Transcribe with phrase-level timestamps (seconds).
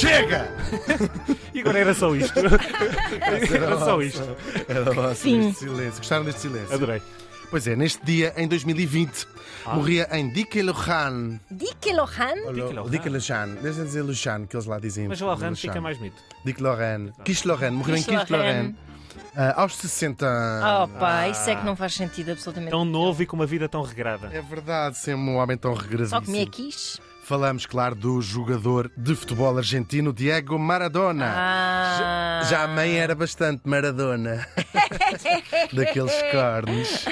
[0.00, 0.48] Chega!
[1.52, 2.38] E agora era só isto.
[2.38, 4.36] Era só isto.
[4.68, 5.48] Era ótimo Fim.
[5.48, 5.98] este silêncio.
[5.98, 6.72] Gostaram deste silêncio?
[6.74, 7.02] Adorei.
[7.50, 9.26] Pois é, neste dia, em 2020,
[9.66, 9.74] Ah.
[9.74, 11.40] morria em Dike Lohan.
[11.50, 12.34] Dick Lohan?
[12.52, 12.88] Lohan.
[12.88, 13.54] Dique Lohan.
[13.60, 15.08] Deixa dizer Lohan, que eles lá dizem.
[15.08, 16.22] Mas o Lohan fica mais mito.
[16.44, 17.10] Dick Lohan.
[17.24, 17.72] Kish Lohan.
[17.72, 18.42] Morreu em Kish Kish Lohan.
[18.62, 18.74] Lohan.
[19.34, 20.92] Ah, aos 60 anos.
[20.94, 22.70] Oh pá, isso é que não faz sentido absolutamente.
[22.70, 24.30] Tão novo e com uma vida tão regrada.
[24.32, 26.26] É verdade, sempre um homem tão Só regresadíssimo.
[26.26, 26.98] comia quiche.
[27.30, 31.32] Falamos, claro, do jogador de futebol argentino Diego Maradona.
[31.32, 32.42] Ah.
[32.50, 34.44] Já a mãe era bastante Maradona.
[35.72, 37.04] Daqueles cornos.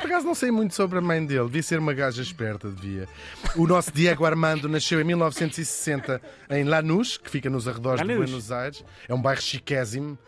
[0.00, 1.44] Por acaso não sei muito sobre a mãe dele.
[1.44, 3.08] Devia ser uma gaja esperta, devia.
[3.54, 8.28] O nosso Diego Armando nasceu em 1960 em Lanús, que fica nos arredores de Lanús.
[8.28, 8.84] Buenos Aires.
[9.08, 10.18] É um bairro chiquésimo.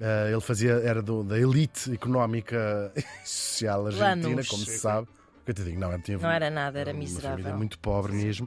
[0.00, 4.48] Ah, ele fazia, era do- da elite económica e social argentina, Lanús.
[4.48, 5.06] como se sabe.
[5.48, 7.30] Coitadinho, não, tinha Não era nada, era uma miserável.
[7.38, 8.46] família muito pobre mesmo.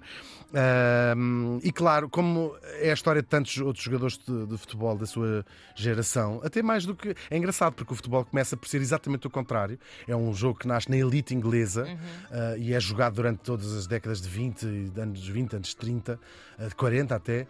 [0.54, 5.06] Ahm, e claro, como é a história de tantos outros jogadores de, de futebol da
[5.06, 7.16] sua geração, até mais do que.
[7.30, 9.80] É engraçado porque o futebol começa por ser exatamente o contrário.
[10.08, 11.98] É um jogo que nasce na elite inglesa Uhum.
[12.32, 15.74] ah, e é jogado durante todas as décadas de 20, e de anos 20, anos
[15.74, 16.20] 30,
[16.60, 17.48] ah, de 40 até,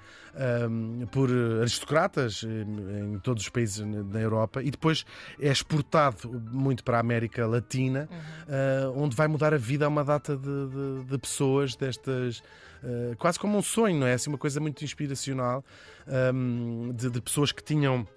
[1.11, 1.29] por
[1.59, 5.05] aristocratas em todos os países na Europa e depois
[5.39, 8.07] é exportado muito para a América Latina,
[8.47, 12.41] ah, onde vai mudar a vida a uma data de, de- de pessoas destas.
[12.83, 14.13] ah, quase como um sonho, não é?
[14.13, 15.63] Assim, uma coisa muito inspiracional
[16.07, 18.07] ahm, de, de pessoas que tinham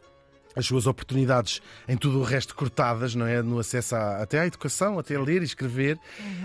[0.56, 3.42] as suas oportunidades em tudo o resto cortadas, não é?
[3.42, 5.98] No acesso à- até à educação, até a ler e escrever.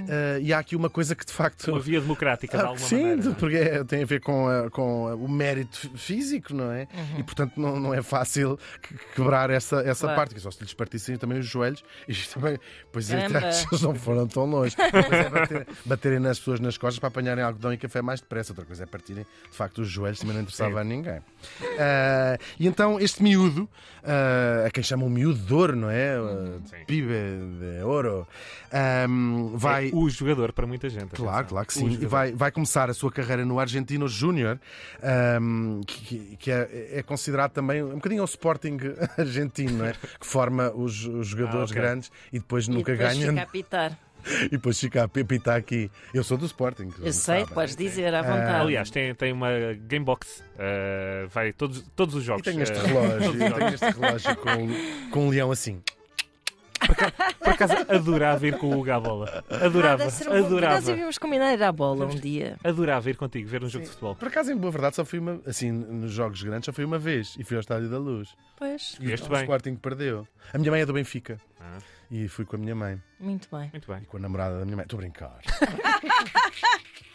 [0.10, 1.70] Ah, e há aqui uma coisa que de facto.
[1.72, 3.24] Uma via democrática, de Ah, alguma Sim, maneira.
[3.24, 3.36] não é?
[3.36, 6.88] porque é- tem a ver com, a- com a- o mérito físico, não é?
[7.18, 10.16] E portanto não, não é fácil que- quebrar essa, essa Claro.
[10.16, 12.58] parte, que só se lhes partissem também os joelhos e também,
[12.92, 13.26] pois é,
[13.72, 14.76] eles não foram tão longe.
[14.94, 18.22] Uma coisa é bater- baterem nas pessoas nas costas para apanharem algodão e café mais
[18.22, 21.20] depressa, outra coisa é partirem de facto os joelhos, também não interessava a ninguém.
[21.80, 23.70] Ah, e então este miúdo,
[24.04, 26.16] ah, a quem chamam miúdo de ouro, não é?
[26.16, 26.76] Ah, Sim.
[26.88, 27.14] Pibe
[27.60, 28.28] de ouro,
[28.72, 29.06] ah,
[29.54, 29.90] vai.
[29.90, 31.10] É o jogador para muita gente.
[31.16, 31.98] Claro, claro que O sim.
[32.02, 34.60] E vai, vai começar a sua carreira no Argentino Júnior,
[35.04, 38.78] ahm, que, que- é, é considerado também um bocadinho o Sporting
[39.18, 39.94] argentino, não é?
[39.94, 41.82] que forma os, os jogadores Ah, ok.
[41.82, 43.28] grandes e depois nunca e depois ganha.
[43.30, 43.98] fica a apitar.
[44.46, 45.90] E depois fica a pitar aqui.
[46.14, 46.90] Eu sou do Sporting.
[47.00, 47.46] Eu sei, sabem.
[47.54, 48.62] podes dizer à Ah, vontade.
[48.62, 49.50] Aliás, tem, tem uma
[49.88, 50.40] Gamebox.
[50.56, 52.44] uh, vai todos, todos os E jogos.
[52.44, 55.82] tenho este uh, relógio, tenho este relógio com, com um leão assim.
[57.40, 59.44] Por acaso, adorava ir com o Hugo à bola.
[59.50, 60.82] Adorava, Ah, um bom- Por acaso adorava.
[60.82, 62.58] devíamos combinar ir à bola um dia.
[62.64, 64.16] Adorava ir contigo ver um jogo de futebol.
[64.16, 65.40] Por acaso, em boa verdade, só fui uma.
[65.46, 67.36] Assim, nos jogos grandes, só fui uma vez.
[67.38, 68.30] E fui ao Estádio da Luz.
[68.58, 69.42] Pois, E Vieste o bem.
[69.42, 70.28] Sporting perdeu.
[70.54, 71.38] A minha mãe é do Benfica.
[71.60, 71.78] Ah,
[72.12, 73.02] E fui com a minha mãe.
[73.20, 73.70] muito bem.
[73.72, 74.02] muito bem.
[74.02, 74.84] E com a namorada da minha mãe.
[74.86, 75.40] Estou a brincar.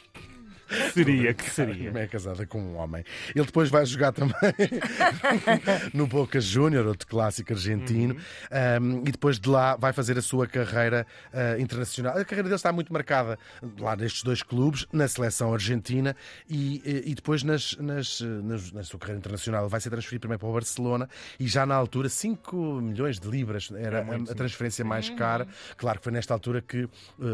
[0.93, 1.99] Seria que Minha seria.
[1.99, 3.05] é casada com um homem.
[3.35, 4.35] Ele depois vai jogar também
[5.93, 8.17] no Boca Júnior, outro clássico argentino.
[8.81, 12.17] Um, e depois de lá vai fazer a sua carreira uh, internacional.
[12.17, 13.39] A carreira dele está muito marcada
[13.79, 16.17] lá nestes dois clubes, na seleção argentina
[16.49, 19.69] e, e depois nas, nas, nas- na sua carreira internacional.
[19.69, 21.09] Vai ser transferido primeiro para o Barcelona
[21.39, 25.05] e já na altura 5 milhões de libras era É muito, a, a transferência mais
[25.09, 25.17] Uhum.
[25.17, 25.47] cara.
[25.77, 26.91] Claro que foi nesta altura que uh,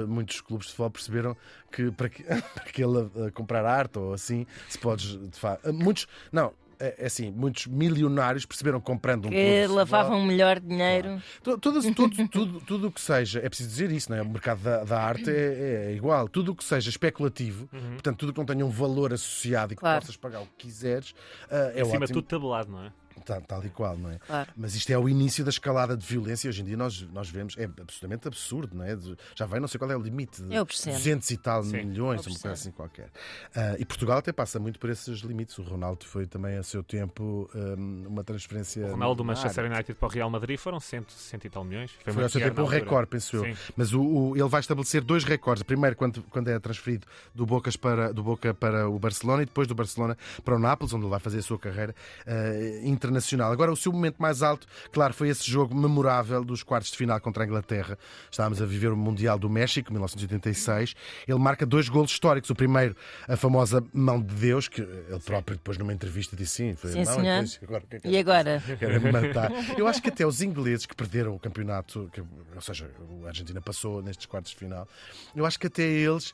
[0.08, 1.36] muitos clubes de futebol perceberam
[1.70, 5.72] que para, que, para que ele uh, comprar arte ou assim, se podes de facto.
[5.72, 10.58] Muitos, não, é é assim, muitos milionários perceberam que comprando um Que futebol- lavavam melhor
[10.58, 11.22] dinheiro.
[11.42, 14.22] Tu- Todas, tudo, tudo, tudo o que seja, é preciso dizer isso, não é?
[14.22, 16.26] O mercado da, da arte é, é igual.
[16.26, 19.76] Tudo o que seja especulativo, portanto, tudo o que não tenha um valor associado e
[19.76, 20.00] que Claro.
[20.00, 21.14] possas pagar o que quiseres,
[21.50, 22.22] ah, é Acima de ótimo.
[22.22, 22.92] tudo tabelado, não é?
[23.30, 24.18] Tal, tal e qual, não é?
[24.18, 24.50] Claro.
[24.56, 26.48] Mas isto é o início da escalada de violência.
[26.48, 28.96] Hoje em dia nós, nós vemos, é absolutamente absurdo, não é?
[28.96, 30.94] De- Já vai, não sei qual é o limite, de É o percento.
[30.94, 31.84] 200 e tal Sim.
[31.84, 33.08] milhões, É uma coisa assim qualquer.
[33.54, 35.56] Ah, e Portugal até passa muito por esses limites.
[35.58, 38.84] O Ronaldo foi também a seu tempo hum, uma transferência.
[38.86, 39.64] O Ronaldo do Manchester.
[39.64, 41.92] United para o Real Madrid foram 100, 100 e tal milhões.
[42.02, 43.44] Foi muito ao seu tempo um recorde, penso eu.
[43.44, 43.56] Sim.
[43.76, 45.62] Mas o, o- ele vai estabelecer dois recordes.
[45.62, 49.68] Primeiro, quando, quando é transferido do, Bocas para, do Boca para o Barcelona e depois
[49.68, 51.94] do Barcelona para o Nápoles, onde ele vai fazer a sua carreira
[52.26, 53.19] eh, internacional.
[53.52, 57.20] Agora, o seu momento mais alto, claro, foi esse jogo memorável dos quartos de final
[57.20, 57.98] contra a Inglaterra.
[58.30, 60.94] Estávamos a viver o Mundial do México, 1986.
[61.26, 62.50] Ele marca dois golos históricos.
[62.50, 62.96] O primeiro,
[63.28, 66.74] a famosa mão de Deus, que ele próprio depois numa entrevista disse sim.
[66.74, 67.44] Foi, Sim, "Não, senhor.
[67.44, 68.62] então, agora, que é que é E agora?
[68.78, 69.50] Querem matar.
[69.78, 72.90] Eu acho que até os ingleses que perderam o campeonato, que- ou seja,
[73.24, 74.88] a Argentina passou nestes quartos de final,
[75.34, 76.32] eu acho que até eles.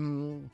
[0.00, 0.46] hum,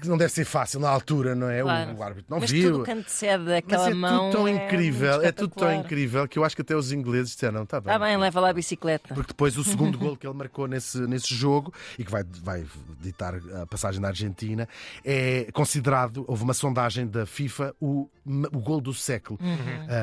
[0.00, 1.62] que não deve ser fácil na altura, não é?
[1.62, 1.96] O- Claro.
[1.96, 2.70] O, árbitro não Mas viu.
[2.72, 4.30] tudo o que antecede Mas aquela é mão.
[4.30, 7.30] tudo tão é incrível, é tudo tão incrível que eu acho que até os ingleses
[7.32, 7.92] disseram, está bem.
[7.94, 9.14] Está bem, leva lá a bicicleta.
[9.14, 12.64] Porque depois o segundo gol que ele marcou nesse, nesse jogo e que vai, vai
[13.00, 14.68] ditar a passagem da Argentina
[15.04, 19.38] é considerado, houve uma sondagem da FIFA, o, o gol do século.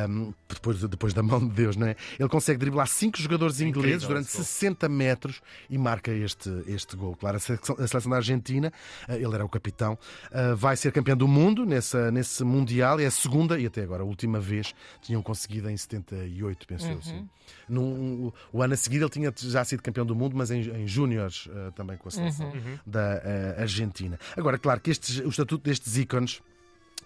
[0.09, 1.95] Um, depois, depois da mão de Deus, não é?
[2.19, 4.45] Ele consegue driblar cinco jogadores ingleses durante esse gol.
[4.45, 7.15] 60 metros e marca este, este gol.
[7.15, 8.71] Claro, a seleção, a seleção da Argentina,
[9.07, 9.97] eh, ele era o capitão,
[10.31, 12.99] eh, vai ser campeão do mundo nessa, nesse Mundial.
[12.99, 17.01] É a segunda e até agora a última vez tinham conseguido em 78, penso eu.
[17.01, 17.27] Sim.
[17.67, 20.87] Num- o ano a seguir ele tinha já sido campeão do mundo, mas em, em
[20.87, 22.51] júniores eh, também com a seleção
[22.85, 24.19] da eh, Argentina.
[24.35, 26.41] Agora, claro que estes, o estatuto destes ícones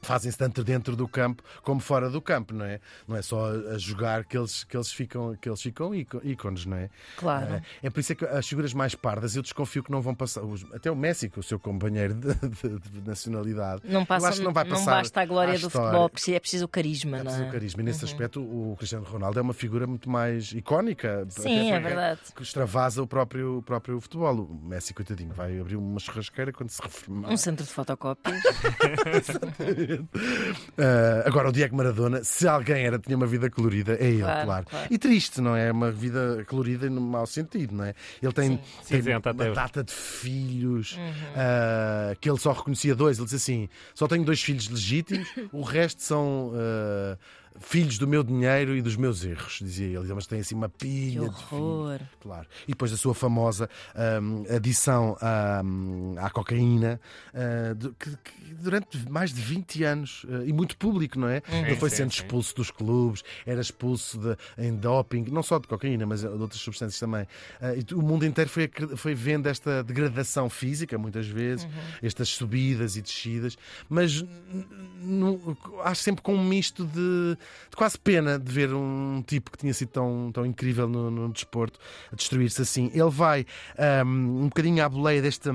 [0.04, 2.80] fazem-se tanto dentro do campo como fora do campo, não é?
[3.08, 6.66] Não é só a jogar que eles, que eles ficam, que eles ficam íco- ícones,
[6.66, 6.90] não é?
[7.18, 7.56] Claro.
[7.56, 10.14] É, é por isso é que as figuras mais pardas eu desconfio que não vão
[10.14, 10.42] passar.
[10.74, 14.54] Até o Messi, com o seu companheiro de, de- de nacionalidade, Não, passa, que não
[14.54, 14.92] vai passar.
[14.92, 17.50] basta a glória do futebol, porque é preciso o carisma, É não preciso é?
[17.50, 17.82] o carisma.
[17.82, 21.26] E nesse aspecto, o Cristiano Ronaldo é uma figura muito mais icónica.
[21.30, 22.20] Sim, é verdade.
[22.36, 24.34] Que extravasa o próprio, o próprio futebol.
[24.36, 27.30] O Messi, coitadinho, vai abrir uma churrasqueira quando se reformar.
[27.30, 28.42] Um centro de fotocópias.
[29.96, 34.46] Uh, agora, o Diego Maradona, se alguém era, tinha uma vida colorida, é ele, claro.
[34.46, 34.88] Claro, claro.
[34.92, 35.72] E triste, não é?
[35.72, 37.94] Uma vida colorida no mau sentido, não é?
[38.22, 38.60] Ele tem, Sim.
[38.88, 39.54] tem Cinzenta uma hoje.
[39.56, 41.04] data de filhos, Uhum.
[41.04, 43.18] uh, que ele só reconhecia dois.
[43.18, 46.52] Ele disse assim: só tenho dois filhos legítimos, o resto são.
[46.54, 47.18] uh,
[47.60, 50.14] Filhos do meu dinheiro e dos meus erros, dizia ele.
[50.14, 51.52] Mas tem assim uma Que pilha de filhos.
[51.52, 52.00] horror.
[52.20, 52.48] Claro.
[52.68, 53.70] E depois da sua famosa
[54.22, 57.00] hum, adição à, hum, à cocaína,
[57.34, 61.42] uh, de- que, que durante mais de 20 anos, uh, e muito público, não é?
[61.50, 62.22] Ele foi sim, sendo sim.
[62.22, 66.62] expulso dos clubes, era expulso de, em doping, não só de cocaína, mas de outras
[66.62, 67.24] substâncias também.
[67.24, 71.68] Uh, e o mundo inteiro foi, foi vendo esta degradação física, muitas vezes,
[72.02, 73.58] estas subidas e descidas,
[73.90, 74.24] mas
[75.84, 77.38] acho sempre com um misto de,
[77.70, 81.32] de quase pena de ver um tipo que tinha sido tão, tão incrível no, no
[81.32, 81.80] desporto
[82.12, 82.90] a destruir-se assim.
[82.94, 83.46] Ele vai
[84.06, 85.54] um, um bocadinho à boleia desta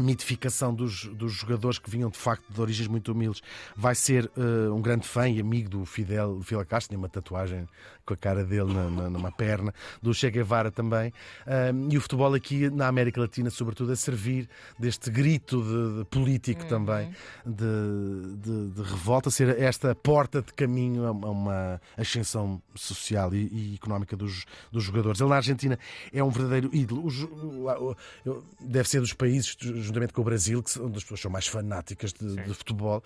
[0.00, 3.42] mitificação dos, dos jogadores que vinham de facto de origens muito humildes.
[3.76, 7.68] Vai ser eh, um grande fã e amigo do Fidel, Fidel Castro, tinha uma tatuagem
[8.06, 9.72] com a cara dele na, na- numa perna,
[10.02, 11.12] do Che Guevara também,
[11.46, 14.48] Um, e o futebol aqui na América Latina, sobretudo, a servir
[14.78, 17.10] deste grito de, de político também,
[17.44, 23.74] de, de- de revolta, ser esta porta de caminho a uma ascensão social e, e
[23.74, 25.20] económica dos, dos jogadores.
[25.20, 25.78] Ele na Argentina
[26.12, 27.06] é um verdadeiro ídolo.
[27.06, 27.96] O o-
[28.30, 29.54] o- deve ser dos países,
[29.88, 33.02] juntamente com o Brasil, que são, onde as pessoas são mais fanáticas de, de futebol.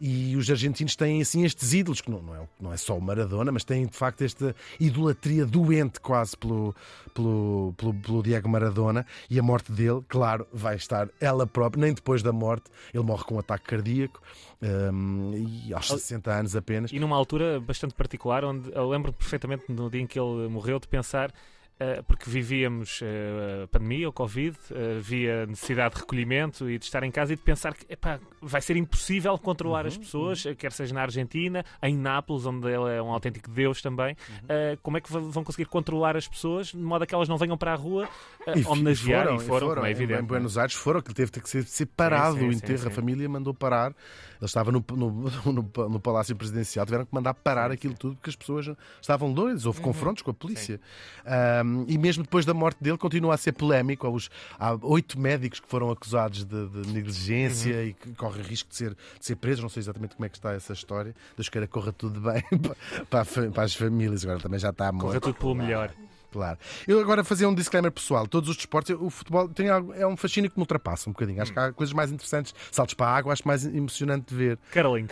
[0.00, 3.00] E os argentinos têm assim estes ídolos, que não, não, é, não é só o
[3.00, 6.74] Maradona, mas têm de facto esta idolatria doente quase pelo,
[7.14, 9.06] pelo, pelo, pelo Diego Maradona.
[9.28, 12.70] E a morte dele, claro, vai estar ela própria, nem depois da morte.
[12.92, 14.20] Ele morre com um ataque cardíaco
[14.92, 15.32] hum,
[15.66, 16.92] e aos 60 anos apenas.
[16.92, 20.78] E numa altura bastante particular, onde eu lembro perfeitamente no dia em que ele morreu
[20.78, 21.32] de pensar.
[21.78, 26.84] Eh, porque vivíamos eh, a pandemia, o Covid, eh, havia necessidade de recolhimento e de
[26.84, 30.46] estar em casa e de pensar que epá, vai ser impossível controlar Uhum, as pessoas,
[30.46, 34.16] eh, quer seja na Argentina, em Nápoles, onde ele é um autêntico Deus também.
[34.28, 34.46] Uhum.
[34.48, 37.36] eh, como é que vão conseguir controlar as pessoas de modo a que elas não
[37.36, 38.08] venham para a rua
[38.46, 39.24] eh, E f- homenagear?
[39.26, 40.22] foram, E foram, como é em- evidente.
[40.22, 42.78] Em Buenos Aires foram, que teve que ser separado Sim, sim, o enterro.
[42.78, 42.88] sim.
[42.88, 43.90] A família mandou parar.
[44.38, 45.10] Ele estava no, no,
[45.52, 49.66] no- no Palácio Presidencial, tiveram que mandar parar aquilo tudo porque as pessoas estavam doidas.
[49.66, 50.80] Houve confrontos com a polícia.
[51.66, 54.06] Ahm, e mesmo depois da morte dele, continua a ser polémico.
[54.06, 58.68] Há, os- há oito médicos que foram acusados de, de negligência e que correm risco
[58.70, 59.62] de ser, de ser presos.
[59.62, 61.14] Não sei exatamente como é que está essa história.
[61.36, 62.42] Deus queira que corra tudo bem
[63.10, 64.24] para, a para as famílias.
[64.24, 65.06] Agora também já está morto.
[65.08, 65.92] Corra tudo pelo melhor.
[66.32, 66.58] Claro.
[66.86, 68.26] Eu agora fazer um disclaimer pessoal.
[68.26, 71.40] Todos os desportos, o futebol tem algo, é um fascínio que me ultrapassa um bocadinho.
[71.40, 72.54] Acho que há coisas mais interessantes.
[72.70, 74.58] Saltos para a água, acho mais emocionante de ver.
[74.72, 75.08] Curling.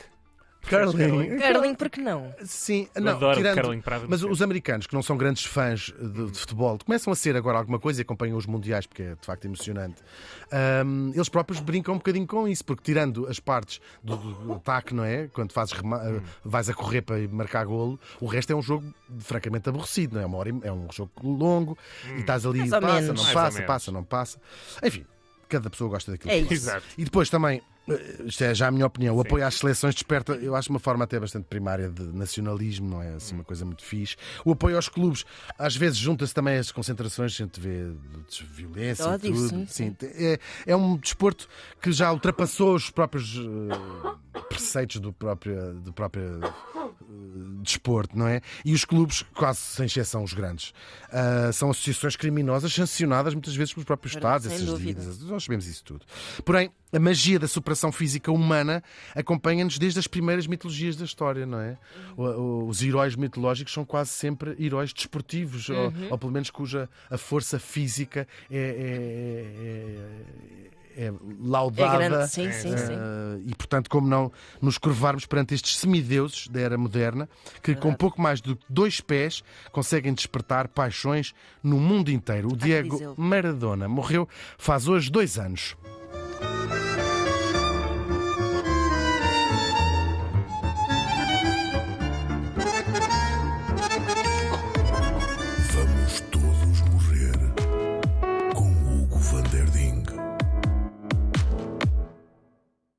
[0.68, 1.38] Curling.
[1.38, 2.34] Curling, por que não?
[2.44, 5.92] Sim, Eu não, adoro tirando- curling para Mas os americanos, que não são grandes fãs
[6.00, 9.14] de, de futebol, começam a ser agora alguma coisa e acompanham os mundiais, porque é
[9.14, 10.02] de facto emocionante.
[10.50, 14.94] Ahm, eles próprios brincam um bocadinho com isso, porque tirando as partes do, do- ataque,
[14.94, 15.28] não é?
[15.32, 16.20] Quando fazes Hum.
[16.44, 18.84] vais a correr para marcar golo, o resto é um jogo
[19.20, 20.26] francamente aborrecido, não é?
[20.26, 21.76] Uma hora e- é um jogo longo
[22.16, 23.06] e estás ali, passa, menos.
[23.08, 24.38] não Mais passa, passa, não passa.
[24.82, 25.04] Enfim,
[25.48, 26.30] cada pessoa gosta daquilo.
[26.32, 26.68] É que isso.
[26.68, 26.84] Exato.
[26.96, 27.62] E depois também, eh,
[28.24, 29.26] isto é já a minha opinião, o Sim.
[29.26, 33.14] apoio às seleções desperta, eu acho uma forma até bastante primária de nacionalismo, não é
[33.14, 34.16] assim uma coisa muito fixe.
[34.44, 35.24] O apoio aos clubes,
[35.58, 37.90] às vezes junta-se também as concentrações, a gente vê
[38.28, 39.48] de violência Ódio, e tudo.
[39.48, 39.96] sim, sim.
[40.00, 41.48] é, é um desporto
[41.80, 46.40] que já ultrapassou os próprios eh, preceitos do próprio, do próprio
[47.62, 48.40] desporto, não é?
[48.64, 50.72] E os clubes, quase sem exceção os grandes,
[51.10, 55.00] ah, são associações criminosas sancionadas muitas vezes pelos próprios Estados, essas dúvida.
[55.00, 55.20] dívidas.
[55.20, 56.04] Nós sabemos isso tudo.
[56.44, 58.82] Porém, a magia da superação física humana
[59.14, 61.76] acompanha-nos desde as primeiras mitologias da história, não é?
[62.16, 66.08] O- Os heróis mitológicos são quase sempre heróis desportivos, ou, Uhum.
[66.10, 68.60] ou pelo menos cuja a força física é, é-
[69.66, 72.08] é- é É laudada.
[72.08, 72.94] grande, sim, sim, sim.
[72.94, 77.28] Uh, e portanto, como não nos curvarmos perante estes semideuses da era moderna,
[77.62, 77.98] que com Verdade.
[77.98, 82.52] pouco mais de dois pés conseguem despertar paixões no mundo inteiro.
[82.52, 83.14] O Diego.
[83.16, 85.76] Maradona morreu faz hoje dois anos.